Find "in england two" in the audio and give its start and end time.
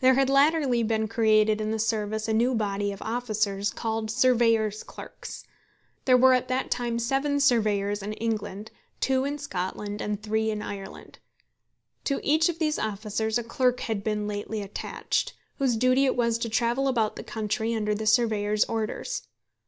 8.02-9.24